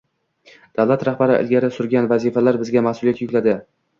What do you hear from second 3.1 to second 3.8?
yuklayding